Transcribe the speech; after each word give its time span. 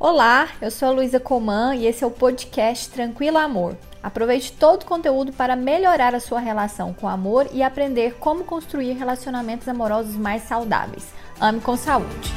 Olá, 0.00 0.50
eu 0.62 0.70
sou 0.70 0.86
a 0.86 0.92
Luísa 0.92 1.18
Coman 1.18 1.74
e 1.74 1.84
esse 1.84 2.04
é 2.04 2.06
o 2.06 2.10
podcast 2.12 2.88
Tranquilo 2.88 3.36
Amor. 3.36 3.76
Aproveite 4.00 4.52
todo 4.52 4.82
o 4.82 4.86
conteúdo 4.86 5.32
para 5.32 5.56
melhorar 5.56 6.14
a 6.14 6.20
sua 6.20 6.38
relação 6.38 6.94
com 6.94 7.06
o 7.06 7.08
amor 7.08 7.48
e 7.52 7.64
aprender 7.64 8.14
como 8.14 8.44
construir 8.44 8.92
relacionamentos 8.92 9.66
amorosos 9.66 10.14
mais 10.14 10.42
saudáveis. 10.42 11.12
Ame 11.40 11.60
com 11.60 11.76
saúde. 11.76 12.32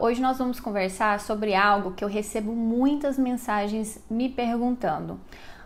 Hoje 0.00 0.20
nós 0.20 0.38
vamos 0.38 0.58
conversar 0.58 1.20
sobre 1.20 1.54
algo 1.54 1.92
que 1.92 2.02
eu 2.02 2.08
recebo 2.08 2.50
muitas 2.50 3.16
mensagens 3.16 4.04
me 4.10 4.28
perguntando. 4.28 5.20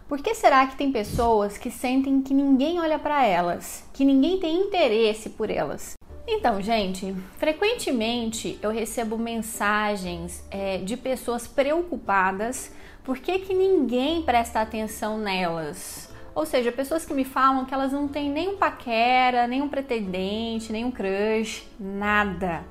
Por 0.07 0.18
que 0.18 0.34
será 0.34 0.66
que 0.66 0.77
tem 0.77 0.93
pessoas 0.93 1.57
que 1.57 1.70
sentem 1.70 2.20
que 2.20 2.34
ninguém 2.34 2.79
olha 2.79 2.98
para 2.98 3.25
elas, 3.25 3.89
que 3.95 4.04
ninguém 4.04 4.39
tem 4.39 4.54
interesse 4.54 5.30
por 5.30 5.48
elas? 5.48 5.95
Então, 6.27 6.62
gente, 6.62 7.14
frequentemente 7.36 8.59
eu 8.62 8.70
recebo 8.70 9.18
mensagens 9.18 10.45
é, 10.50 10.79
de 10.79 10.96
pessoas 10.96 11.46
preocupadas 11.46 12.73
por 13.02 13.19
que, 13.19 13.41
que 13.41 13.52
ninguém 13.52 14.23
presta 14.23 14.60
atenção 14.60 15.19
nelas. 15.19 16.12
Ou 16.34 16.46
seja, 16.46 16.73
pessoas 16.73 17.05
que 17.05 17.12
me 17.12 17.24
falam 17.24 17.65
que 17.65 17.74
elas 17.74 17.93
não 17.93 18.09
têm 18.09 18.30
nenhum 18.30 18.56
paquera, 18.56 19.46
nenhum 19.46 19.69
pretendente, 19.69 20.73
nenhum 20.73 20.91
crush, 20.91 21.69
nada. 21.79 22.65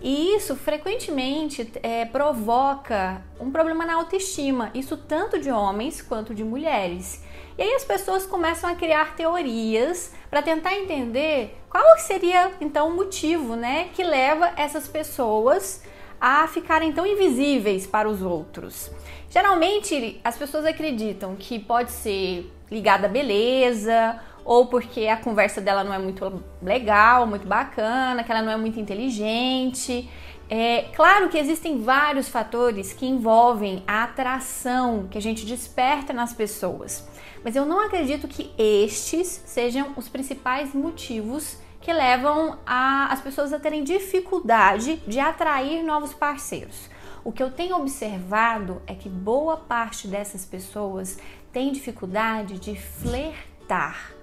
E 0.00 0.34
isso 0.36 0.54
frequentemente 0.54 1.70
é, 1.82 2.04
provoca 2.04 3.22
um 3.40 3.50
problema 3.50 3.86
na 3.86 3.94
autoestima, 3.94 4.70
isso 4.74 4.96
tanto 4.96 5.38
de 5.38 5.50
homens 5.50 6.02
quanto 6.02 6.34
de 6.34 6.44
mulheres. 6.44 7.24
E 7.58 7.62
aí 7.62 7.74
as 7.74 7.84
pessoas 7.84 8.26
começam 8.26 8.68
a 8.68 8.74
criar 8.74 9.16
teorias 9.16 10.12
para 10.28 10.42
tentar 10.42 10.74
entender 10.74 11.56
qual 11.70 11.98
seria 11.98 12.52
então 12.60 12.88
o 12.88 12.94
motivo, 12.94 13.56
né, 13.56 13.88
que 13.94 14.04
leva 14.04 14.52
essas 14.56 14.86
pessoas 14.86 15.82
a 16.20 16.46
ficarem 16.48 16.92
tão 16.92 17.06
invisíveis 17.06 17.86
para 17.86 18.08
os 18.08 18.22
outros. 18.22 18.90
Geralmente 19.30 20.20
as 20.22 20.36
pessoas 20.36 20.66
acreditam 20.66 21.34
que 21.36 21.58
pode 21.58 21.92
ser 21.92 22.50
ligada 22.70 23.06
à 23.06 23.08
beleza 23.08 24.20
ou 24.46 24.66
porque 24.66 25.08
a 25.08 25.16
conversa 25.16 25.60
dela 25.60 25.82
não 25.82 25.92
é 25.92 25.98
muito 25.98 26.42
legal, 26.62 27.26
muito 27.26 27.46
bacana, 27.46 28.22
que 28.22 28.30
ela 28.30 28.42
não 28.42 28.52
é 28.52 28.56
muito 28.56 28.78
inteligente. 28.78 30.08
É 30.48 30.82
claro 30.94 31.28
que 31.28 31.36
existem 31.36 31.82
vários 31.82 32.28
fatores 32.28 32.92
que 32.92 33.04
envolvem 33.04 33.82
a 33.88 34.04
atração 34.04 35.08
que 35.10 35.18
a 35.18 35.20
gente 35.20 35.44
desperta 35.44 36.12
nas 36.12 36.32
pessoas, 36.32 37.04
mas 37.42 37.56
eu 37.56 37.66
não 37.66 37.80
acredito 37.80 38.28
que 38.28 38.52
estes 38.56 39.42
sejam 39.44 39.92
os 39.96 40.08
principais 40.08 40.72
motivos 40.72 41.58
que 41.80 41.92
levam 41.92 42.58
a, 42.64 43.12
as 43.12 43.20
pessoas 43.20 43.52
a 43.52 43.58
terem 43.58 43.82
dificuldade 43.82 45.02
de 45.08 45.18
atrair 45.18 45.82
novos 45.82 46.14
parceiros. 46.14 46.88
O 47.24 47.32
que 47.32 47.42
eu 47.42 47.50
tenho 47.50 47.76
observado 47.76 48.80
é 48.86 48.94
que 48.94 49.08
boa 49.08 49.56
parte 49.56 50.06
dessas 50.06 50.44
pessoas 50.44 51.18
tem 51.52 51.72
dificuldade 51.72 52.60
de 52.60 52.76
flertar. 52.76 54.15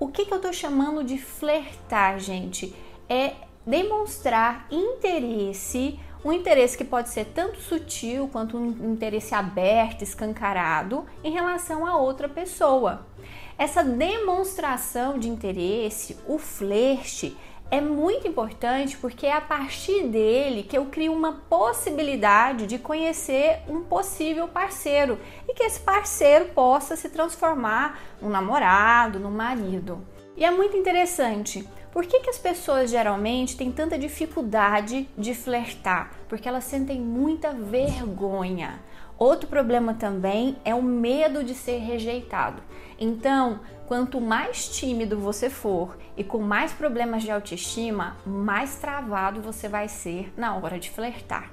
O 0.00 0.08
que, 0.08 0.24
que 0.24 0.32
eu 0.32 0.38
estou 0.38 0.50
chamando 0.50 1.04
de 1.04 1.18
flertar, 1.18 2.18
gente? 2.18 2.74
É 3.06 3.34
demonstrar 3.66 4.66
interesse, 4.70 6.00
um 6.24 6.32
interesse 6.32 6.74
que 6.78 6.84
pode 6.84 7.10
ser 7.10 7.26
tanto 7.26 7.60
sutil 7.60 8.26
quanto 8.32 8.56
um 8.56 8.92
interesse 8.92 9.34
aberto, 9.34 10.00
escancarado 10.00 11.04
em 11.22 11.30
relação 11.30 11.86
a 11.86 11.98
outra 11.98 12.30
pessoa. 12.30 13.06
Essa 13.58 13.84
demonstração 13.84 15.18
de 15.18 15.28
interesse, 15.28 16.16
o 16.26 16.38
flerte, 16.38 17.36
é 17.70 17.80
muito 17.80 18.26
importante 18.26 18.96
porque 18.96 19.26
é 19.26 19.32
a 19.32 19.40
partir 19.40 20.08
dele 20.08 20.64
que 20.64 20.76
eu 20.76 20.86
crio 20.86 21.12
uma 21.12 21.32
possibilidade 21.48 22.66
de 22.66 22.78
conhecer 22.78 23.60
um 23.68 23.82
possível 23.82 24.48
parceiro 24.48 25.18
e 25.48 25.54
que 25.54 25.62
esse 25.62 25.78
parceiro 25.80 26.46
possa 26.46 26.96
se 26.96 27.08
transformar 27.08 28.00
num 28.20 28.28
namorado, 28.28 29.20
num 29.20 29.30
marido. 29.30 30.04
E 30.36 30.44
é 30.44 30.50
muito 30.50 30.76
interessante 30.76 31.66
por 31.92 32.06
que, 32.06 32.20
que 32.20 32.30
as 32.30 32.38
pessoas 32.38 32.90
geralmente 32.90 33.56
têm 33.56 33.72
tanta 33.72 33.98
dificuldade 33.98 35.08
de 35.18 35.34
flertar? 35.34 36.12
Porque 36.28 36.48
elas 36.48 36.64
sentem 36.64 37.00
muita 37.00 37.52
vergonha. 37.52 38.80
Outro 39.18 39.48
problema 39.48 39.92
também 39.92 40.56
é 40.64 40.74
o 40.74 40.82
medo 40.82 41.44
de 41.44 41.54
ser 41.54 41.78
rejeitado. 41.78 42.62
Então, 42.98 43.60
quanto 43.86 44.20
mais 44.20 44.68
tímido 44.68 45.18
você 45.18 45.50
for 45.50 45.98
e 46.16 46.22
com 46.22 46.38
mais 46.38 46.72
problemas 46.72 47.22
de 47.22 47.30
autoestima, 47.30 48.16
mais 48.24 48.76
travado 48.76 49.42
você 49.42 49.68
vai 49.68 49.88
ser 49.88 50.32
na 50.36 50.54
hora 50.56 50.78
de 50.78 50.90
flertar. 50.90 51.50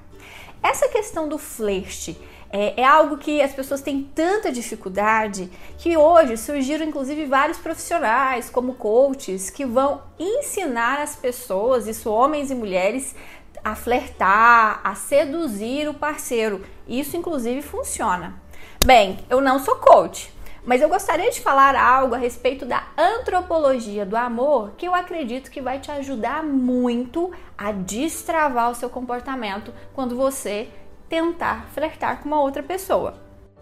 Essa 0.61 0.87
questão 0.87 1.27
do 1.27 1.37
flerte 1.37 2.17
é, 2.49 2.81
é, 2.81 2.85
algo 2.85 3.17
que 3.17 3.41
as 3.41 3.53
pessoas 3.53 3.81
têm 3.81 4.03
tanta 4.15 4.51
dificuldade 4.51 5.49
que 5.77 5.97
hoje 5.97 6.37
surgiram 6.37 6.85
inclusive 6.85 7.25
vários 7.25 7.57
profissionais, 7.57 8.49
como 8.49 8.75
coaches, 8.75 9.49
que 9.49 9.65
vão 9.65 10.01
ensinar 10.17 10.99
as 10.99 11.15
pessoas, 11.15 11.87
isso 11.87 12.09
homens 12.11 12.49
e 12.49 12.55
mulheres, 12.55 13.15
a 13.63 13.75
flertar, 13.75 14.79
a 14.83 14.95
seduzir 14.95 15.89
o 15.89 15.93
parceiro. 15.93 16.63
Isso 16.87 17.17
inclusive 17.17 17.61
funciona. 17.61 18.41
Bem, 18.85 19.19
eu 19.29 19.41
não 19.41 19.59
sou 19.59 19.75
coach, 19.75 20.31
mas 20.65 20.81
eu 20.81 20.89
gostaria 20.89 21.29
de 21.31 21.41
falar 21.41 21.75
algo 21.75 22.15
a 22.15 22.17
respeito 22.17 22.65
da 22.65 22.87
antropologia 22.97 24.05
do 24.05 24.15
amor 24.15 24.71
que 24.77 24.87
eu 24.87 24.95
acredito 24.95 25.51
que 25.51 25.61
vai 25.61 25.79
te 25.79 25.91
ajudar 25.91 26.43
muito 26.43 27.31
a 27.57 27.71
destravar 27.71 28.71
o 28.71 28.75
seu 28.75 28.89
comportamento 28.89 29.73
quando 29.93 30.15
você 30.15 30.69
tentar 31.09 31.67
flertar 31.73 32.19
com 32.21 32.27
uma 32.27 32.41
outra 32.41 32.63
pessoa. 32.63 33.15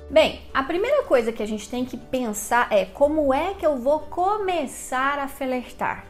Bem, 0.09 0.41
a 0.53 0.61
primeira 0.61 1.03
coisa 1.03 1.31
que 1.31 1.41
a 1.41 1.47
gente 1.47 1.67
tem 1.67 1.83
que 1.83 1.97
pensar 1.97 2.67
é 2.71 2.85
como 2.85 3.33
é 3.33 3.53
que 3.55 3.65
eu 3.65 3.75
vou 3.77 4.01
começar 4.01 5.17
a 5.17 5.27
flertar. 5.27 6.05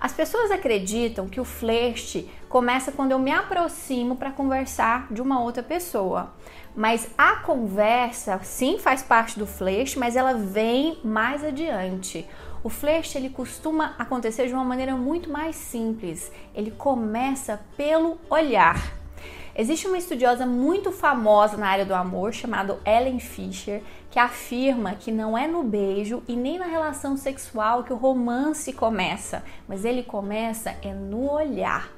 As 0.00 0.12
pessoas 0.12 0.50
acreditam 0.50 1.28
que 1.28 1.40
o 1.40 1.44
flerte 1.44 2.30
começa 2.48 2.92
quando 2.92 3.12
eu 3.12 3.18
me 3.18 3.30
aproximo 3.30 4.16
para 4.16 4.30
conversar 4.30 5.06
de 5.10 5.22
uma 5.22 5.40
outra 5.40 5.62
pessoa. 5.62 6.34
Mas 6.74 7.08
a 7.16 7.36
conversa, 7.36 8.38
sim, 8.42 8.78
faz 8.78 9.02
parte 9.02 9.38
do 9.38 9.46
flerte, 9.46 9.98
mas 9.98 10.16
ela 10.16 10.34
vem 10.34 10.98
mais 11.04 11.44
adiante. 11.44 12.28
O 12.62 12.68
flerte 12.68 13.18
ele 13.18 13.28
costuma 13.28 13.94
acontecer 13.98 14.46
de 14.46 14.54
uma 14.54 14.64
maneira 14.64 14.96
muito 14.96 15.30
mais 15.30 15.54
simples. 15.56 16.32
Ele 16.54 16.70
começa 16.70 17.60
pelo 17.76 18.18
olhar. 18.30 19.03
Existe 19.56 19.86
uma 19.86 19.96
estudiosa 19.96 20.44
muito 20.44 20.90
famosa 20.90 21.56
na 21.56 21.68
área 21.68 21.84
do 21.84 21.94
amor 21.94 22.32
chamada 22.32 22.76
Ellen 22.84 23.20
Fisher, 23.20 23.82
que 24.10 24.18
afirma 24.18 24.96
que 24.96 25.12
não 25.12 25.38
é 25.38 25.46
no 25.46 25.62
beijo 25.62 26.24
e 26.26 26.34
nem 26.34 26.58
na 26.58 26.66
relação 26.66 27.16
sexual 27.16 27.84
que 27.84 27.92
o 27.92 27.96
romance 27.96 28.72
começa, 28.72 29.44
mas 29.68 29.84
ele 29.84 30.02
começa 30.02 30.74
é 30.82 30.92
no 30.92 31.30
olhar. 31.30 31.88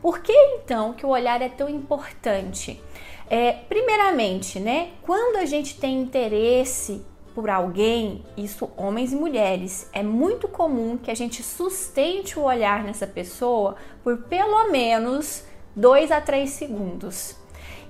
Por 0.00 0.20
que 0.20 0.32
então 0.32 0.92
que 0.92 1.04
o 1.04 1.08
olhar 1.08 1.42
é 1.42 1.48
tão 1.48 1.68
importante? 1.68 2.80
É, 3.28 3.52
primeiramente, 3.52 4.60
né, 4.60 4.90
quando 5.02 5.36
a 5.36 5.44
gente 5.44 5.80
tem 5.80 6.00
interesse 6.00 7.04
por 7.34 7.50
alguém, 7.50 8.24
isso 8.36 8.70
homens 8.76 9.12
e 9.12 9.16
mulheres, 9.16 9.88
é 9.92 10.02
muito 10.02 10.46
comum 10.46 10.96
que 10.96 11.10
a 11.10 11.14
gente 11.14 11.42
sustente 11.42 12.38
o 12.38 12.42
olhar 12.42 12.84
nessa 12.84 13.06
pessoa 13.06 13.76
por 14.02 14.16
pelo 14.24 14.70
menos 14.70 15.44
2 15.74 16.10
a 16.10 16.20
3 16.20 16.48
segundos. 16.48 17.36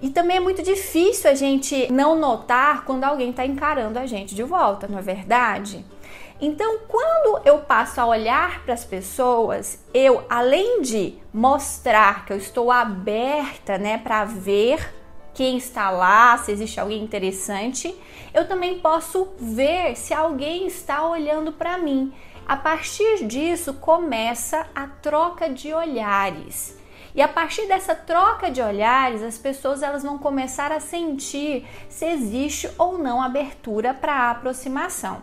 E 0.03 0.09
também 0.09 0.39
é 0.39 0.41
muito 0.41 0.63
difícil 0.63 1.31
a 1.31 1.35
gente 1.35 1.91
não 1.93 2.19
notar 2.19 2.85
quando 2.85 3.05
alguém 3.05 3.31
está 3.31 3.45
encarando 3.45 3.99
a 3.99 4.07
gente 4.07 4.35
de 4.35 4.43
volta, 4.43 4.89
não 4.89 4.99
é 4.99 5.03
verdade? 5.03 5.85
Então, 6.41 6.79
quando 6.89 7.43
eu 7.45 7.59
passo 7.59 8.01
a 8.01 8.07
olhar 8.07 8.65
para 8.65 8.73
as 8.73 8.83
pessoas, 8.83 9.79
eu, 9.93 10.25
além 10.31 10.81
de 10.81 11.19
mostrar 11.35 12.25
que 12.25 12.33
eu 12.33 12.39
estou 12.39 12.71
aberta, 12.71 13.77
né, 13.77 13.99
para 13.99 14.25
ver 14.25 14.95
quem 15.35 15.59
está 15.59 15.91
lá, 15.91 16.39
se 16.39 16.51
existe 16.51 16.81
alguém 16.81 17.03
interessante, 17.05 17.95
eu 18.33 18.49
também 18.49 18.79
posso 18.79 19.29
ver 19.39 19.97
se 19.97 20.15
alguém 20.15 20.67
está 20.67 21.07
olhando 21.07 21.53
para 21.53 21.77
mim. 21.77 22.11
A 22.49 22.57
partir 22.57 23.27
disso 23.27 23.75
começa 23.75 24.67
a 24.75 24.87
troca 24.87 25.49
de 25.51 25.75
olhares. 25.75 26.79
E 27.15 27.21
a 27.21 27.29
partir 27.29 27.67
dessa 27.67 27.95
troca 27.95 28.51
de 28.51 28.63
olhares, 28.63 29.23
as 29.23 29.37
pessoas 29.39 29.83
elas 29.83 30.03
vão 30.03 30.19
começar 30.19 30.71
a 30.73 30.81
sentir 30.81 31.67
se 31.89 32.05
existe 32.05 32.71
ou 32.79 32.99
não 32.99 33.21
abertura 33.21 33.93
para 33.93 34.13
a 34.13 34.31
aproximação. 34.31 35.23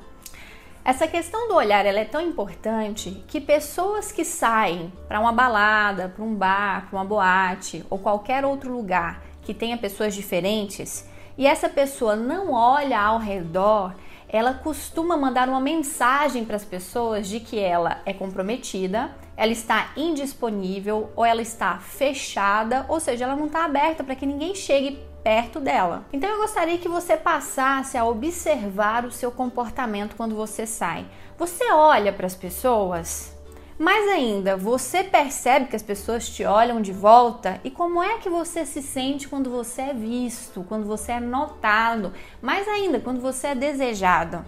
Essa 0.83 1.07
questão 1.07 1.49
do 1.49 1.55
olhar 1.55 1.85
é 1.85 2.05
tão 2.05 2.21
importante 2.21 3.23
que 3.27 3.41
pessoas 3.41 4.11
que 4.11 4.23
saem 4.23 4.91
para 5.07 5.19
uma 5.19 5.33
balada, 5.33 6.07
para 6.07 6.23
um 6.23 6.33
bar, 6.33 6.87
para 6.89 6.97
uma 6.97 7.05
boate 7.05 7.85
ou 7.89 7.99
qualquer 7.99 8.45
outro 8.45 8.71
lugar 8.71 9.21
que 9.41 9.53
tenha 9.53 9.77
pessoas 9.77 10.15
diferentes 10.15 11.05
e 11.37 11.45
essa 11.45 11.69
pessoa 11.69 12.15
não 12.15 12.51
olha 12.51 12.99
ao 12.99 13.19
redor, 13.19 13.93
ela 14.27 14.53
costuma 14.55 15.15
mandar 15.15 15.47
uma 15.47 15.59
mensagem 15.59 16.43
para 16.43 16.55
as 16.55 16.65
pessoas 16.65 17.27
de 17.27 17.39
que 17.39 17.59
ela 17.59 18.01
é 18.05 18.13
comprometida, 18.13 19.11
ela 19.37 19.51
está 19.51 19.91
indisponível 19.95 21.11
ou 21.15 21.23
ela 21.23 21.43
está 21.43 21.77
fechada, 21.77 22.85
ou 22.89 22.99
seja, 22.99 23.25
ela 23.25 23.35
não 23.35 23.45
está 23.45 23.63
aberta 23.63 24.03
para 24.03 24.15
que 24.15 24.25
ninguém 24.25 24.55
chegue 24.55 24.99
perto 25.23 25.59
dela. 25.59 26.05
Então 26.11 26.27
eu 26.27 26.37
gostaria 26.37 26.79
que 26.79 26.89
você 26.89 27.15
passasse 27.15 27.97
a 27.97 28.05
observar 28.05 29.05
o 29.05 29.11
seu 29.11 29.31
comportamento 29.31 30.15
quando 30.15 30.35
você 30.35 30.65
sai. 30.65 31.05
Você 31.37 31.71
olha 31.71 32.11
para 32.11 32.25
as 32.25 32.33
pessoas? 32.33 33.37
Mais 33.77 34.09
ainda, 34.09 34.57
você 34.57 35.03
percebe 35.03 35.67
que 35.67 35.75
as 35.75 35.83
pessoas 35.83 36.27
te 36.27 36.43
olham 36.43 36.81
de 36.81 36.91
volta 36.91 37.61
e 37.63 37.69
como 37.69 38.01
é 38.01 38.17
que 38.17 38.27
você 38.27 38.65
se 38.65 38.81
sente 38.81 39.27
quando 39.27 39.51
você 39.51 39.83
é 39.83 39.93
visto, 39.93 40.65
quando 40.67 40.87
você 40.87 41.11
é 41.11 41.19
notado, 41.19 42.11
mais 42.41 42.67
ainda, 42.67 42.99
quando 42.99 43.21
você 43.21 43.47
é 43.47 43.55
desejado. 43.55 44.43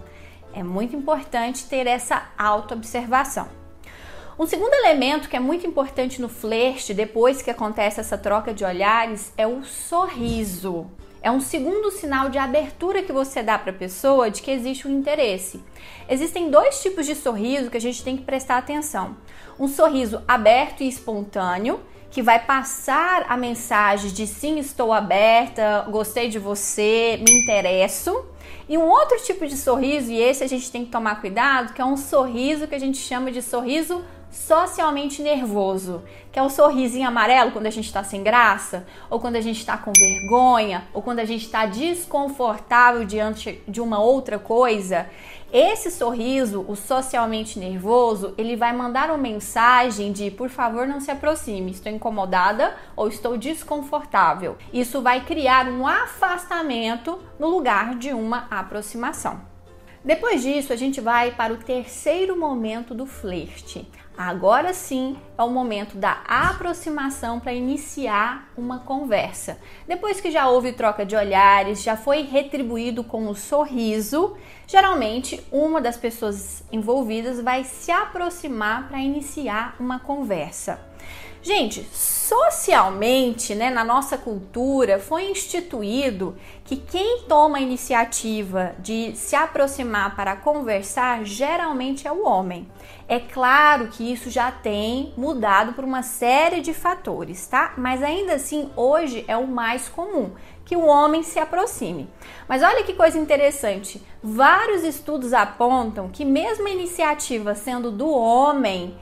É 0.52 0.64
muito 0.64 0.96
importante 0.96 1.66
ter 1.66 1.86
essa 1.86 2.24
autoobservação. 2.36 3.59
Um 4.40 4.46
segundo 4.46 4.72
elemento 4.72 5.28
que 5.28 5.36
é 5.36 5.38
muito 5.38 5.66
importante 5.66 6.18
no 6.18 6.26
flerte, 6.26 6.94
depois 6.94 7.42
que 7.42 7.50
acontece 7.50 8.00
essa 8.00 8.16
troca 8.16 8.54
de 8.54 8.64
olhares, 8.64 9.34
é 9.36 9.46
o 9.46 9.62
sorriso. 9.62 10.90
É 11.20 11.30
um 11.30 11.42
segundo 11.42 11.90
sinal 11.90 12.30
de 12.30 12.38
abertura 12.38 13.02
que 13.02 13.12
você 13.12 13.42
dá 13.42 13.58
para 13.58 13.70
a 13.70 13.74
pessoa 13.74 14.30
de 14.30 14.40
que 14.40 14.50
existe 14.50 14.88
um 14.88 14.92
interesse. 14.92 15.62
Existem 16.08 16.48
dois 16.48 16.80
tipos 16.80 17.04
de 17.04 17.14
sorriso 17.14 17.70
que 17.70 17.76
a 17.76 17.80
gente 17.80 18.02
tem 18.02 18.16
que 18.16 18.22
prestar 18.22 18.56
atenção: 18.56 19.14
um 19.58 19.68
sorriso 19.68 20.22
aberto 20.26 20.82
e 20.82 20.88
espontâneo, 20.88 21.78
que 22.10 22.22
vai 22.22 22.42
passar 22.42 23.26
a 23.28 23.36
mensagem 23.36 24.10
de 24.10 24.26
sim, 24.26 24.58
estou 24.58 24.90
aberta, 24.90 25.84
gostei 25.90 26.30
de 26.30 26.38
você, 26.38 27.22
me 27.28 27.42
interesso. 27.42 28.24
E 28.66 28.78
um 28.78 28.88
outro 28.88 29.18
tipo 29.22 29.46
de 29.46 29.56
sorriso, 29.58 30.10
e 30.10 30.18
esse 30.18 30.42
a 30.42 30.48
gente 30.48 30.72
tem 30.72 30.86
que 30.86 30.90
tomar 30.90 31.20
cuidado, 31.20 31.74
que 31.74 31.82
é 31.82 31.84
um 31.84 31.96
sorriso 31.98 32.66
que 32.66 32.74
a 32.74 32.80
gente 32.80 32.96
chama 32.96 33.30
de 33.30 33.42
sorriso 33.42 34.02
socialmente 34.30 35.22
nervoso, 35.22 36.02
que 36.30 36.38
é 36.38 36.42
o 36.42 36.48
sorrisinho 36.48 37.08
amarelo 37.08 37.50
quando 37.50 37.66
a 37.66 37.70
gente 37.70 37.86
está 37.86 38.04
sem 38.04 38.22
graça, 38.22 38.86
ou 39.08 39.18
quando 39.18 39.36
a 39.36 39.40
gente 39.40 39.58
está 39.58 39.76
com 39.76 39.92
vergonha, 39.92 40.84
ou 40.94 41.02
quando 41.02 41.18
a 41.18 41.24
gente 41.24 41.44
está 41.44 41.66
desconfortável 41.66 43.04
diante 43.04 43.62
de 43.66 43.80
uma 43.80 44.00
outra 44.00 44.38
coisa. 44.38 45.08
Esse 45.52 45.90
sorriso, 45.90 46.64
o 46.68 46.76
socialmente 46.76 47.58
nervoso, 47.58 48.34
ele 48.38 48.54
vai 48.54 48.72
mandar 48.72 49.10
uma 49.10 49.18
mensagem 49.18 50.12
de 50.12 50.30
por 50.30 50.48
favor 50.48 50.86
não 50.86 51.00
se 51.00 51.10
aproxime, 51.10 51.72
estou 51.72 51.90
incomodada 51.90 52.76
ou 52.94 53.08
estou 53.08 53.36
desconfortável. 53.36 54.56
Isso 54.72 55.02
vai 55.02 55.24
criar 55.24 55.66
um 55.66 55.88
afastamento 55.88 57.18
no 57.36 57.48
lugar 57.48 57.96
de 57.96 58.12
uma 58.12 58.46
aproximação. 58.48 59.40
Depois 60.04 60.42
disso, 60.42 60.72
a 60.72 60.76
gente 60.76 61.00
vai 61.00 61.32
para 61.32 61.52
o 61.52 61.58
terceiro 61.58 62.38
momento 62.38 62.94
do 62.94 63.04
flerte. 63.04 63.86
Agora 64.16 64.74
sim 64.74 65.16
é 65.38 65.42
o 65.42 65.48
momento 65.48 65.96
da 65.96 66.20
aproximação 66.26 67.40
para 67.40 67.54
iniciar 67.54 68.50
uma 68.56 68.80
conversa. 68.80 69.58
Depois 69.88 70.20
que 70.20 70.30
já 70.30 70.48
houve 70.48 70.72
troca 70.72 71.06
de 71.06 71.16
olhares, 71.16 71.82
já 71.82 71.96
foi 71.96 72.22
retribuído 72.22 73.02
com 73.02 73.26
um 73.26 73.34
sorriso, 73.34 74.36
geralmente 74.66 75.42
uma 75.50 75.80
das 75.80 75.96
pessoas 75.96 76.62
envolvidas 76.70 77.40
vai 77.40 77.64
se 77.64 77.90
aproximar 77.90 78.88
para 78.88 78.98
iniciar 78.98 79.74
uma 79.80 79.98
conversa. 79.98 80.78
Gente, 81.42 81.86
socialmente, 81.94 83.54
né, 83.54 83.70
na 83.70 83.82
nossa 83.82 84.18
cultura, 84.18 84.98
foi 84.98 85.30
instituído 85.30 86.36
que 86.64 86.76
quem 86.76 87.22
toma 87.26 87.56
a 87.56 87.60
iniciativa 87.62 88.74
de 88.78 89.16
se 89.16 89.34
aproximar 89.34 90.14
para 90.14 90.36
conversar 90.36 91.24
geralmente 91.24 92.06
é 92.06 92.12
o 92.12 92.26
homem. 92.26 92.68
É 93.08 93.18
claro 93.18 93.88
que 93.88 94.12
isso 94.12 94.28
já 94.28 94.52
tem 94.52 95.14
mudado 95.16 95.72
por 95.72 95.82
uma 95.82 96.02
série 96.02 96.60
de 96.60 96.74
fatores, 96.74 97.46
tá? 97.46 97.72
Mas 97.78 98.02
ainda 98.02 98.34
assim, 98.34 98.70
hoje 98.76 99.24
é 99.26 99.36
o 99.36 99.46
mais 99.46 99.88
comum 99.88 100.32
que 100.64 100.76
o 100.76 100.86
homem 100.86 101.22
se 101.22 101.38
aproxime. 101.38 102.08
Mas 102.46 102.62
olha 102.62 102.84
que 102.84 102.92
coisa 102.92 103.18
interessante: 103.18 104.00
vários 104.22 104.84
estudos 104.84 105.32
apontam 105.32 106.10
que, 106.10 106.24
mesmo 106.24 106.68
a 106.68 106.70
iniciativa 106.70 107.54
sendo 107.54 107.90
do 107.90 108.08
homem, 108.08 108.96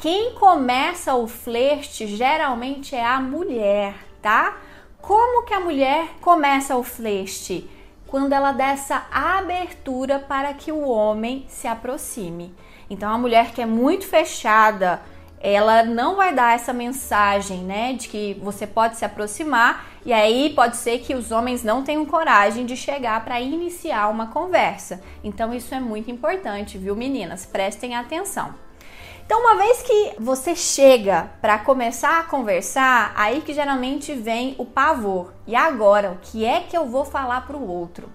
quem 0.00 0.32
começa 0.32 1.14
o 1.14 1.28
flerte 1.28 2.06
geralmente 2.06 2.96
é 2.96 3.04
a 3.04 3.20
mulher, 3.20 3.94
tá? 4.22 4.56
Como 4.98 5.44
que 5.44 5.52
a 5.52 5.60
mulher 5.60 6.14
começa 6.22 6.74
o 6.74 6.82
flerte? 6.82 7.68
Quando 8.06 8.32
ela 8.32 8.52
dá 8.52 8.68
essa 8.68 9.06
abertura 9.12 10.18
para 10.18 10.54
que 10.54 10.72
o 10.72 10.88
homem 10.88 11.44
se 11.48 11.68
aproxime. 11.68 12.54
Então 12.88 13.12
a 13.12 13.18
mulher 13.18 13.52
que 13.52 13.60
é 13.60 13.66
muito 13.66 14.06
fechada, 14.06 15.02
ela 15.38 15.82
não 15.82 16.16
vai 16.16 16.34
dar 16.34 16.54
essa 16.54 16.72
mensagem, 16.72 17.58
né, 17.58 17.92
de 17.92 18.08
que 18.08 18.34
você 18.42 18.66
pode 18.66 18.96
se 18.96 19.04
aproximar, 19.04 19.86
e 20.04 20.14
aí 20.14 20.50
pode 20.54 20.78
ser 20.78 21.00
que 21.00 21.14
os 21.14 21.30
homens 21.30 21.62
não 21.62 21.84
tenham 21.84 22.06
coragem 22.06 22.64
de 22.64 22.74
chegar 22.74 23.22
para 23.22 23.38
iniciar 23.38 24.08
uma 24.08 24.28
conversa. 24.28 25.02
Então 25.22 25.52
isso 25.52 25.74
é 25.74 25.80
muito 25.80 26.10
importante, 26.10 26.78
viu, 26.78 26.96
meninas? 26.96 27.44
Prestem 27.44 27.94
atenção. 27.94 28.69
Então, 29.30 29.42
uma 29.42 29.54
vez 29.54 29.80
que 29.80 30.14
você 30.18 30.56
chega 30.56 31.30
para 31.40 31.56
começar 31.56 32.18
a 32.18 32.24
conversar, 32.24 33.12
aí 33.14 33.42
que 33.42 33.54
geralmente 33.54 34.12
vem 34.12 34.56
o 34.58 34.64
pavor. 34.64 35.32
E 35.46 35.54
agora, 35.54 36.10
o 36.10 36.18
que 36.20 36.44
é 36.44 36.62
que 36.62 36.76
eu 36.76 36.86
vou 36.86 37.04
falar 37.04 37.46
para 37.46 37.56
o 37.56 37.64
outro? 37.64 38.10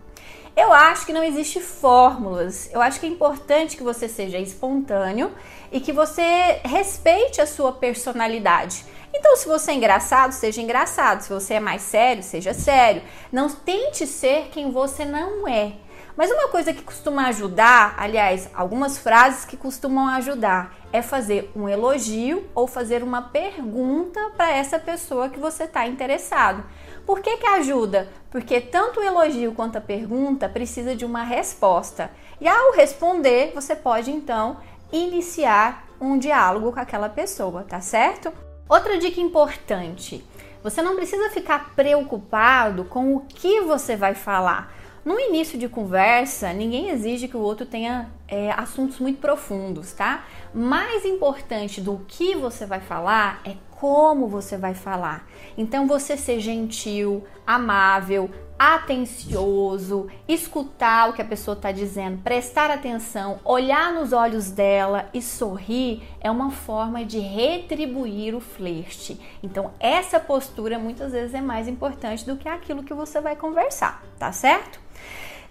Eu 0.57 0.73
acho 0.73 1.05
que 1.05 1.13
não 1.13 1.23
existe 1.23 1.61
fórmulas. 1.61 2.69
Eu 2.73 2.81
acho 2.81 2.99
que 2.99 3.05
é 3.05 3.09
importante 3.09 3.77
que 3.77 3.83
você 3.83 4.09
seja 4.09 4.37
espontâneo 4.39 5.31
e 5.71 5.79
que 5.79 5.93
você 5.93 6.59
respeite 6.65 7.39
a 7.39 7.47
sua 7.47 7.71
personalidade. 7.71 8.83
Então, 9.13 9.37
se 9.37 9.47
você 9.47 9.71
é 9.71 9.75
engraçado, 9.75 10.33
seja 10.33 10.61
engraçado. 10.61 11.21
Se 11.21 11.29
você 11.29 11.53
é 11.53 11.59
mais 11.61 11.81
sério, 11.83 12.23
seja 12.23 12.53
sério. 12.53 13.01
Não 13.31 13.49
tente 13.49 14.05
ser 14.05 14.49
quem 14.51 14.69
você 14.69 15.05
não 15.05 15.47
é. 15.47 15.75
Mas 16.15 16.31
uma 16.31 16.47
coisa 16.47 16.73
que 16.73 16.81
costuma 16.81 17.27
ajudar, 17.27 17.95
aliás, 17.97 18.49
algumas 18.53 18.97
frases 18.97 19.43
que 19.43 19.57
costumam 19.57 20.07
ajudar, 20.09 20.73
é 20.93 21.01
fazer 21.01 21.51
um 21.53 21.67
elogio 21.67 22.47
ou 22.55 22.67
fazer 22.67 23.03
uma 23.03 23.21
pergunta 23.21 24.31
para 24.37 24.51
essa 24.51 24.79
pessoa 24.79 25.27
que 25.27 25.39
você 25.39 25.65
está 25.65 25.85
interessado. 25.85 26.63
Por 27.05 27.19
que, 27.19 27.37
que 27.37 27.45
ajuda? 27.45 28.07
Porque 28.31 28.61
tanto 28.61 28.99
o 28.99 29.03
elogio 29.03 29.53
quanto 29.53 29.77
a 29.77 29.81
pergunta 29.81 30.47
precisa 30.47 30.95
de 30.95 31.03
uma 31.03 31.23
resposta. 31.23 32.09
E 32.39 32.47
ao 32.47 32.71
responder, 32.71 33.51
você 33.53 33.75
pode 33.75 34.09
então 34.09 34.57
iniciar 34.91 35.85
um 35.99 36.17
diálogo 36.17 36.71
com 36.71 36.79
aquela 36.79 37.09
pessoa, 37.09 37.63
tá 37.63 37.81
certo? 37.81 38.31
Outra 38.69 38.97
dica 38.97 39.19
importante: 39.19 40.25
você 40.63 40.81
não 40.81 40.95
precisa 40.95 41.29
ficar 41.29 41.73
preocupado 41.75 42.85
com 42.85 43.15
o 43.15 43.19
que 43.19 43.61
você 43.61 43.95
vai 43.95 44.15
falar. 44.15 44.73
No 45.05 45.19
início 45.19 45.59
de 45.59 45.69
conversa, 45.69 46.51
ninguém 46.51 46.89
exige 46.89 47.27
que 47.27 47.37
o 47.37 47.41
outro 47.41 47.63
tenha 47.63 48.09
é, 48.27 48.51
assuntos 48.51 48.99
muito 48.99 49.19
profundos, 49.19 49.93
tá? 49.93 50.25
Mais 50.53 51.05
importante 51.05 51.81
do 51.81 52.01
que 52.07 52.35
você 52.35 52.65
vai 52.65 52.79
falar 52.79 53.41
é 53.45 53.55
como 53.71 54.27
você 54.27 54.57
vai 54.57 54.73
falar. 54.73 55.27
Então, 55.57 55.85
você 55.87 56.17
ser 56.17 56.39
gentil, 56.39 57.23
amável, 57.45 58.29
atencioso, 58.57 60.07
escutar 60.27 61.09
o 61.09 61.13
que 61.13 61.21
a 61.21 61.25
pessoa 61.25 61.55
está 61.55 61.71
dizendo, 61.71 62.21
prestar 62.23 62.71
atenção, 62.71 63.39
olhar 63.43 63.91
nos 63.91 64.13
olhos 64.13 64.49
dela 64.49 65.09
e 65.13 65.21
sorrir 65.21 66.03
é 66.21 66.31
uma 66.31 66.51
forma 66.51 67.03
de 67.03 67.19
retribuir 67.19 68.33
o 68.33 68.39
flerte. 68.39 69.19
Então, 69.43 69.71
essa 69.79 70.19
postura 70.19 70.79
muitas 70.79 71.11
vezes 71.11 71.33
é 71.33 71.41
mais 71.41 71.67
importante 71.67 72.25
do 72.25 72.37
que 72.37 72.47
aquilo 72.47 72.83
que 72.83 72.93
você 72.93 73.19
vai 73.19 73.35
conversar, 73.35 74.01
tá 74.17 74.31
certo? 74.31 74.79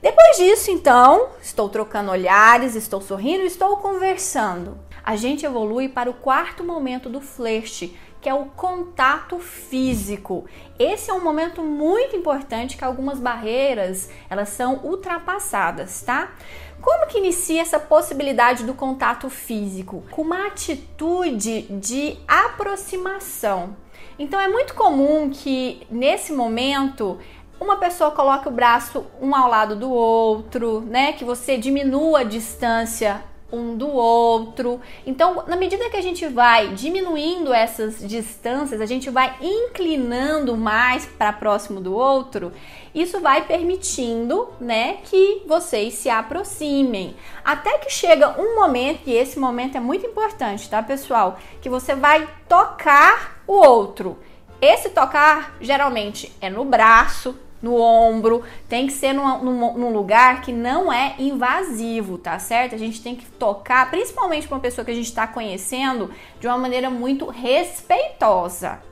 Depois 0.05 0.37
disso, 0.37 0.71
então, 0.71 1.31
estou 1.41 1.67
trocando 1.67 2.11
olhares, 2.11 2.75
estou 2.75 3.01
sorrindo, 3.01 3.43
estou 3.43 3.79
conversando. 3.79 4.77
A 5.03 5.17
gente 5.17 5.47
evolui 5.47 5.89
para 5.89 6.11
o 6.11 6.13
quarto 6.13 6.63
momento 6.63 7.09
do 7.09 7.23
flerte, 7.23 7.99
que 8.21 8.29
é 8.29 8.35
o 8.35 8.45
contato 8.45 9.39
físico. 9.39 10.45
Esse 10.79 11.11
é 11.11 11.15
um 11.15 11.25
momento 11.25 11.63
muito 11.63 12.15
importante 12.15 12.77
que 12.77 12.85
algumas 12.85 13.19
barreiras, 13.19 14.11
elas 14.29 14.51
são 14.51 14.81
ultrapassadas, 14.85 16.03
tá? 16.03 16.35
Como 16.83 17.07
que 17.07 17.17
inicia 17.17 17.63
essa 17.63 17.79
possibilidade 17.79 18.63
do 18.65 18.75
contato 18.75 19.31
físico? 19.31 20.05
Com 20.11 20.21
uma 20.21 20.49
atitude 20.49 21.63
de 21.63 22.19
aproximação. 22.29 23.75
Então 24.19 24.39
é 24.39 24.49
muito 24.49 24.75
comum 24.75 25.31
que 25.31 25.87
nesse 25.91 26.31
momento 26.31 27.19
uma 27.61 27.77
pessoa 27.77 28.11
coloque 28.11 28.49
o 28.49 28.51
braço 28.51 29.05
um 29.21 29.35
ao 29.35 29.49
lado 29.49 29.77
do 29.77 29.91
outro, 29.91 30.81
né? 30.83 31.13
Que 31.13 31.25
você 31.25 31.57
diminua 31.57 32.21
a 32.21 32.25
distância 32.25 33.23
um 33.55 33.77
do 33.77 33.89
outro. 33.89 34.81
Então, 35.07 35.45
na 35.47 35.57
medida 35.57 35.89
que 35.89 35.97
a 35.97 36.03
gente 36.03 36.27
vai 36.27 36.69
diminuindo 36.69 37.55
essas 37.55 38.01
distâncias, 38.01 38.81
a 38.81 38.87
gente 38.87 39.09
vai 39.11 39.37
inclinando 39.41 40.57
mais 40.57 41.07
para 41.07 41.33
próximo 41.33 41.81
do 41.81 41.95
outro, 41.95 42.53
isso 42.95 43.21
vai 43.21 43.45
permitindo, 43.45 44.49
né, 44.61 44.99
que 45.05 45.43
vocês 45.47 45.95
se 45.95 46.11
aproximem. 46.11 47.17
Até 47.45 47.79
que 47.79 47.91
chega 47.91 48.41
um 48.41 48.57
momento, 48.57 49.03
e 49.07 49.13
esse 49.15 49.39
momento 49.39 49.77
é 49.77 49.81
muito 49.81 50.07
importante, 50.07 50.69
tá, 50.69 50.83
pessoal? 50.83 51.39
Que 51.61 51.69
você 51.69 51.95
vai 51.95 52.29
tocar 52.49 53.43
o 53.47 53.53
outro. 53.53 54.19
Esse 54.61 54.91
tocar 54.91 55.57
geralmente 55.61 56.33
é 56.41 56.49
no 56.49 56.65
braço, 56.65 57.39
no 57.65 57.77
ombro, 57.77 58.43
tem 58.69 58.87
que 58.87 58.93
ser 58.93 59.15
num, 59.15 59.43
num, 59.43 59.79
num, 59.79 59.93
lugar 59.93 60.43
que 60.43 60.53
não 60.53 60.93
é 60.93 61.15
invasivo, 61.19 62.19
tá 62.19 62.39
certo? 62.39 62.75
A 62.75 62.79
gente 62.79 63.03
tem 63.03 63.17
que 63.17 63.25
tocar, 63.25 63.91
principalmente 63.91 64.47
para 64.47 64.57
uma 64.57 64.61
pessoa 64.61 64.85
que 64.85 64.91
a 64.91 64.95
gente 64.95 65.09
está 65.09 65.27
conhecendo, 65.27 66.11
de 66.39 66.47
uma 66.47 66.59
maneira 66.59 66.91
muito 66.91 67.27
respeitosa. 67.27 68.83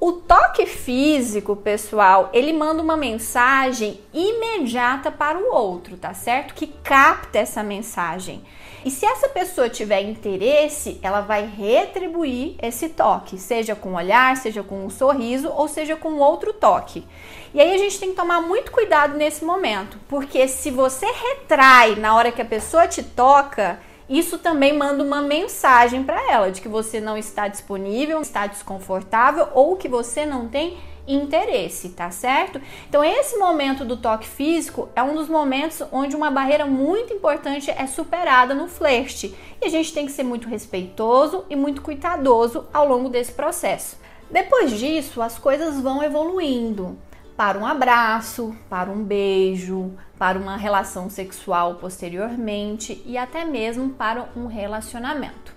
O 0.00 0.12
toque 0.12 0.64
físico, 0.64 1.56
pessoal, 1.56 2.30
ele 2.32 2.52
manda 2.52 2.80
uma 2.80 2.96
mensagem 2.96 4.00
imediata 4.14 5.10
para 5.10 5.36
o 5.36 5.52
outro, 5.52 5.96
tá 5.96 6.14
certo? 6.14 6.54
Que 6.54 6.68
capta 6.68 7.38
essa 7.38 7.62
mensagem. 7.62 8.42
E 8.88 8.90
se 8.90 9.04
essa 9.04 9.28
pessoa 9.28 9.68
tiver 9.68 10.00
interesse, 10.00 10.98
ela 11.02 11.20
vai 11.20 11.44
retribuir 11.44 12.56
esse 12.62 12.88
toque, 12.88 13.36
seja 13.36 13.76
com 13.76 13.90
um 13.90 13.96
olhar, 13.96 14.34
seja 14.38 14.62
com 14.62 14.82
um 14.82 14.88
sorriso 14.88 15.50
ou 15.50 15.68
seja 15.68 15.94
com 15.94 16.14
outro 16.14 16.54
toque. 16.54 17.04
E 17.52 17.60
aí 17.60 17.74
a 17.74 17.76
gente 17.76 18.00
tem 18.00 18.08
que 18.08 18.16
tomar 18.16 18.40
muito 18.40 18.72
cuidado 18.72 19.14
nesse 19.14 19.44
momento, 19.44 19.98
porque 20.08 20.48
se 20.48 20.70
você 20.70 21.04
retrai 21.04 21.96
na 21.96 22.16
hora 22.16 22.32
que 22.32 22.40
a 22.40 22.46
pessoa 22.46 22.88
te 22.88 23.02
toca, 23.02 23.78
isso 24.08 24.38
também 24.38 24.74
manda 24.74 25.04
uma 25.04 25.20
mensagem 25.20 26.02
para 26.02 26.32
ela 26.32 26.50
de 26.50 26.62
que 26.62 26.68
você 26.68 26.98
não 26.98 27.18
está 27.18 27.46
disponível, 27.46 28.22
está 28.22 28.46
desconfortável 28.46 29.48
ou 29.52 29.76
que 29.76 29.86
você 29.86 30.24
não 30.24 30.48
tem 30.48 30.78
interesse, 31.08 31.90
tá 31.90 32.10
certo? 32.10 32.60
Então, 32.88 33.02
esse 33.02 33.36
momento 33.36 33.84
do 33.84 33.96
toque 33.96 34.26
físico 34.26 34.88
é 34.94 35.02
um 35.02 35.14
dos 35.14 35.28
momentos 35.28 35.82
onde 35.90 36.14
uma 36.14 36.30
barreira 36.30 36.66
muito 36.66 37.12
importante 37.12 37.70
é 37.70 37.86
superada 37.86 38.54
no 38.54 38.68
flerte. 38.68 39.34
E 39.60 39.66
a 39.66 39.68
gente 39.68 39.92
tem 39.92 40.06
que 40.06 40.12
ser 40.12 40.22
muito 40.22 40.48
respeitoso 40.48 41.44
e 41.48 41.56
muito 41.56 41.82
cuidadoso 41.82 42.66
ao 42.72 42.86
longo 42.86 43.08
desse 43.08 43.32
processo. 43.32 43.96
Depois 44.30 44.78
disso, 44.78 45.22
as 45.22 45.38
coisas 45.38 45.80
vão 45.80 46.02
evoluindo 46.02 46.98
para 47.36 47.56
um 47.56 47.64
abraço, 47.64 48.54
para 48.68 48.90
um 48.90 49.02
beijo, 49.02 49.92
para 50.18 50.38
uma 50.38 50.56
relação 50.56 51.08
sexual 51.08 51.76
posteriormente 51.76 53.00
e 53.06 53.16
até 53.16 53.44
mesmo 53.44 53.90
para 53.90 54.28
um 54.36 54.46
relacionamento. 54.46 55.47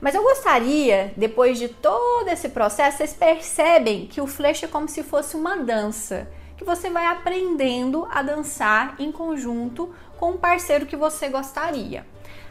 Mas 0.00 0.14
eu 0.14 0.22
gostaria, 0.22 1.12
depois 1.16 1.58
de 1.58 1.68
todo 1.68 2.28
esse 2.28 2.48
processo, 2.50 2.98
vocês 2.98 3.12
percebem 3.12 4.06
que 4.06 4.20
o 4.20 4.26
flash 4.26 4.62
é 4.62 4.68
como 4.68 4.88
se 4.88 5.02
fosse 5.02 5.36
uma 5.36 5.56
dança, 5.56 6.28
que 6.56 6.64
você 6.64 6.88
vai 6.90 7.06
aprendendo 7.06 8.06
a 8.10 8.22
dançar 8.22 8.96
em 8.98 9.10
conjunto 9.10 9.92
com 10.18 10.32
o 10.32 10.38
parceiro 10.38 10.86
que 10.86 10.96
você 10.96 11.28
gostaria. 11.28 12.06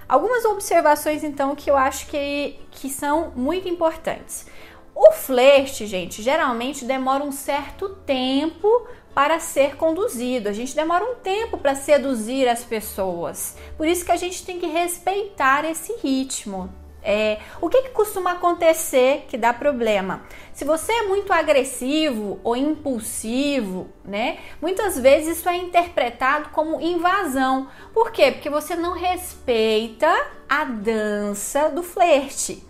Algumas 0.08 0.46
observações 0.46 1.24
então 1.24 1.56
que 1.56 1.70
eu 1.70 1.76
acho 1.76 2.08
que, 2.08 2.58
que 2.72 2.90
são 2.90 3.32
muito 3.36 3.68
importantes. 3.68 4.46
O 4.96 5.12
flerte, 5.12 5.86
gente, 5.86 6.24
geralmente 6.24 6.86
demora 6.86 7.24
um 7.24 7.32
certo 7.32 7.90
tempo 8.06 8.88
para 9.14 9.40
ser 9.40 9.76
conduzido. 9.76 10.48
A 10.48 10.54
gente 10.54 10.76
demora 10.76 11.04
um 11.04 11.16
tempo 11.16 11.58
para 11.58 11.76
seduzir 11.76 12.48
as 12.48 12.64
pessoas. 12.64 13.56
Por 13.76 13.88
isso 13.88 14.06
que 14.06 14.12
a 14.12 14.16
gente 14.16 14.46
tem 14.46 14.60
que 14.60 14.66
respeitar 14.66 15.66
esse 15.66 15.94
ritmo. 15.98 16.74
É, 17.10 17.40
o 17.62 17.70
que, 17.70 17.84
que 17.84 17.90
costuma 17.92 18.34
acontecer 18.34 19.28
que 19.30 19.38
dá 19.38 19.54
problema? 19.54 20.24
Se 20.52 20.66
você 20.66 20.92
é 20.92 21.04
muito 21.04 21.32
agressivo 21.32 22.38
ou 22.44 22.54
impulsivo, 22.54 23.88
né? 24.04 24.40
Muitas 24.62 25.00
vezes 25.00 25.38
isso 25.38 25.48
é 25.48 25.56
interpretado 25.56 26.50
como 26.50 26.82
invasão. 26.82 27.70
Por 27.94 28.12
quê? 28.12 28.34
Porque 28.34 28.50
você 28.50 28.76
não 28.76 28.92
respeita 28.92 30.14
a 30.50 30.66
dança 30.66 31.70
do 31.70 31.82
flerte. 31.82 32.62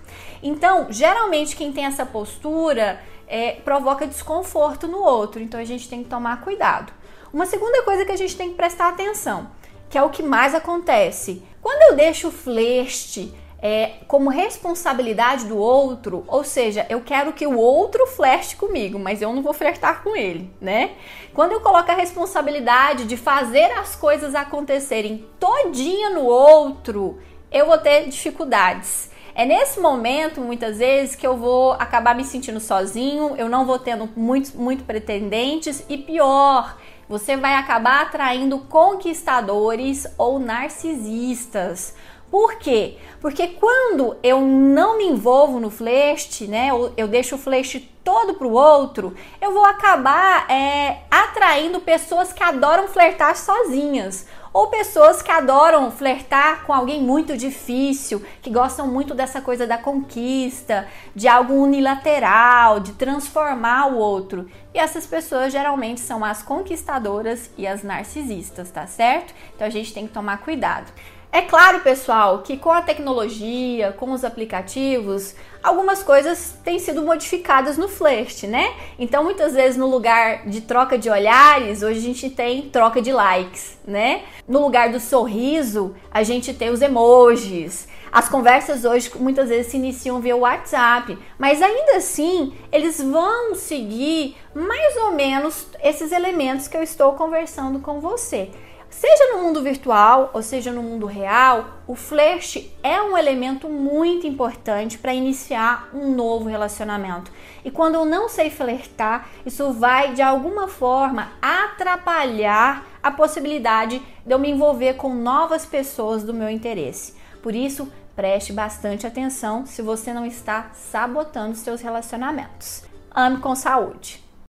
Então, 0.44 0.86
geralmente 0.92 1.56
quem 1.56 1.74
tem 1.74 1.86
essa 1.86 2.06
postura 2.06 3.02
é, 3.28 3.54
provoca 3.54 4.06
desconforto 4.06 4.88
no 4.88 5.00
outro, 5.00 5.42
então 5.42 5.60
a 5.60 5.66
gente 5.66 5.90
tem 5.90 6.04
que 6.04 6.10
tomar 6.12 6.42
cuidado. 6.42 6.94
Uma 7.34 7.48
segunda 7.48 7.82
coisa 7.82 8.06
que 8.06 8.12
a 8.12 8.16
gente 8.16 8.38
tem 8.38 8.50
que 8.50 8.56
prestar 8.56 8.90
atenção, 8.90 9.50
que 9.90 9.98
é 9.98 10.04
o 10.04 10.12
que 10.12 10.22
mais 10.22 10.54
acontece. 10.54 11.42
Quando 11.60 11.82
eu 11.90 11.96
deixo 11.96 12.28
o 12.28 12.32
flerte 12.32 13.34
é, 13.62 13.94
como 14.08 14.30
responsabilidade 14.30 15.46
do 15.46 15.58
outro, 15.58 16.24
ou 16.28 16.44
seja, 16.44 16.86
eu 16.90 17.02
quero 17.02 17.34
que 17.34 17.48
o 17.48 17.58
outro 17.58 18.06
flerte 18.06 18.56
comigo, 18.56 19.00
mas 19.00 19.22
eu 19.22 19.34
não 19.34 19.42
vou 19.42 19.54
flertar 19.54 20.04
com 20.04 20.16
ele, 20.16 20.52
né? 20.62 20.92
Quando 21.34 21.54
eu 21.54 21.62
coloco 21.62 21.92
a 21.92 21.96
responsabilidade 21.96 23.06
de 23.06 23.18
fazer 23.18 23.72
as 23.72 23.96
coisas 23.96 24.36
acontecerem 24.36 25.26
todinha 25.40 26.12
no 26.12 26.26
outro, 26.26 27.20
eu 27.52 27.66
vou 27.66 27.78
ter 27.78 28.08
dificuldades. 28.08 29.10
É 29.34 29.46
nesse 29.46 29.80
momento, 29.80 30.42
muitas 30.42 30.80
vezes, 30.80 31.16
que 31.16 31.26
eu 31.26 31.38
vou 31.38 31.74
acabar 31.74 32.16
me 32.16 32.24
sentindo 32.24 32.60
sozinho, 32.60 33.36
eu 33.38 33.48
não 33.48 33.66
vou 33.66 33.78
tendo 33.78 34.10
muitos 34.16 34.54
muito 34.54 34.84
pretendentes 34.84 35.84
e 35.88 35.96
pior, 35.96 36.76
você 37.08 37.38
vai 37.38 37.54
acabar 37.54 38.02
atraindo 38.02 38.60
conquistadores 38.60 40.06
ou 40.18 40.40
narcisistas. 40.40 41.96
Por 42.30 42.56
quê? 42.56 42.98
Porque 43.22 43.48
quando 43.48 44.18
eu 44.22 44.42
não 44.42 44.98
me 44.98 45.06
envolvo 45.06 45.60
no 45.60 45.70
flerte, 45.70 46.46
né, 46.46 46.70
eu, 46.98 47.08
deixo 47.08 47.36
o 47.36 47.38
flerte 47.38 47.80
todo 48.04 48.36
pro 48.36 48.52
outro, 48.52 49.16
eu 49.42 49.54
vou 49.54 49.66
acabar 49.66 50.50
é, 50.50 51.00
atraindo 51.10 51.80
pessoas 51.80 52.32
que 52.32 52.44
adoram 52.44 52.88
flertar 52.88 53.36
sozinhas 53.36 54.28
ou 54.54 54.68
pessoas 54.68 55.22
que 55.22 55.32
adoram 55.32 55.92
flertar 55.92 56.66
com 56.66 56.74
alguém 56.74 57.02
muito 57.02 57.38
difícil, 57.38 58.26
que 58.42 58.50
gostam 58.50 58.88
muito 58.88 59.14
dessa 59.14 59.40
coisa 59.40 59.68
da 59.68 59.78
conquista, 59.78 60.88
de 61.16 61.28
algo 61.28 61.54
unilateral, 61.54 62.80
de 62.80 62.94
transformar 62.94 63.88
o 63.88 63.98
outro. 63.98 64.50
E 64.74 64.80
essas 64.80 65.06
pessoas 65.06 65.52
geralmente 65.54 66.00
são 66.00 66.26
as 66.26 66.42
conquistadoras 66.42 67.52
e 67.58 67.68
as 67.68 67.84
narcisistas, 67.84 68.72
tá 68.72 68.88
certo? 68.88 69.34
Então 69.56 69.68
a 69.68 69.70
gente 69.70 69.94
tem 69.94 70.08
que 70.08 70.14
tomar 70.14 70.40
cuidado. 70.40 70.92
É 71.32 71.42
claro, 71.42 71.82
pessoal, 71.82 72.40
que 72.40 72.58
com 72.58 72.72
a 72.72 72.82
tecnologia, 72.82 73.92
com 73.92 74.12
os 74.12 74.24
aplicativos, 74.24 75.36
algumas 75.62 76.02
coisas 76.02 76.58
têm 76.64 76.80
sido 76.80 77.02
modificadas 77.02 77.78
no 77.78 77.88
flerte, 77.90 78.48
né? 78.48 78.74
Então, 78.98 79.24
muitas 79.24 79.54
vezes 79.54 79.78
no 79.78 79.88
lugar 79.88 80.48
de 80.48 80.62
troca 80.62 80.98
de 80.98 81.10
olhares, 81.10 81.84
hoje 81.84 82.00
a 82.00 82.02
gente 82.02 82.30
tem 82.30 82.70
troca 82.70 83.02
de 83.02 83.12
likes, 83.12 83.78
né? 83.86 84.24
No 84.48 84.62
lugar 84.62 84.90
do 84.90 85.00
sorriso, 85.00 85.94
a 86.10 86.24
gente 86.24 86.54
tem 86.54 86.70
os 86.70 86.82
emojis. 86.82 87.88
As 88.12 88.30
conversas 88.30 88.86
hoje 88.86 89.12
muitas 89.20 89.50
vezes 89.50 89.68
se 89.70 89.78
iniciam 89.78 90.22
via 90.22 90.36
WhatsApp, 90.36 91.18
mas 91.38 91.62
ainda 91.62 91.98
assim 91.98 92.54
eles 92.72 93.02
vão 93.02 93.54
seguir 93.54 94.36
mais 94.56 94.96
ou 94.98 95.12
menos 95.12 95.68
esses 95.84 96.12
elementos 96.12 96.68
que 96.68 96.78
eu 96.78 96.82
estou 96.82 97.14
conversando 97.14 97.80
com 97.80 98.00
você. 98.00 98.50
Seja 98.90 99.34
no 99.34 99.44
mundo 99.44 99.62
virtual 99.62 100.32
ou 100.34 100.42
seja 100.42 100.72
no 100.72 100.82
mundo 100.82 101.06
real, 101.06 101.66
o 101.86 101.94
flerte 101.94 102.74
é 102.82 103.02
um 103.02 103.18
elemento 103.18 103.70
muito 103.70 104.26
importante 104.26 104.98
para 104.98 105.14
iniciar 105.14 105.90
um 105.94 106.16
novo 106.16 106.50
relacionamento. 106.50 107.32
E 107.64 107.70
quando 107.70 107.96
eu 107.96 108.06
não 108.06 108.30
sei 108.30 108.50
flertar, 108.50 109.28
isso 109.46 109.72
vai 109.74 110.14
de 110.14 110.22
alguma 110.22 110.68
forma 110.68 111.32
atrapalhar 111.42 112.86
a 113.04 113.12
possibilidade 113.12 114.02
de 114.26 114.34
eu 114.34 114.40
me 114.40 114.50
envolver 114.50 114.94
com 114.94 115.14
novas 115.14 115.66
pessoas 115.66 116.24
do 116.24 116.34
meu 116.34 116.50
interesse. 116.50 117.14
Por 117.44 117.54
isso, 117.54 117.92
preste 118.16 118.52
bastante 118.52 119.06
atenção 119.06 119.66
se 119.66 119.82
você 119.82 120.14
não 120.14 120.26
está 120.26 120.72
sabotando 120.74 121.56
seus 121.56 121.82
relacionamentos. 121.82 122.84
Ame 123.14 123.38
com 123.38 123.56
saúde. 123.56 124.27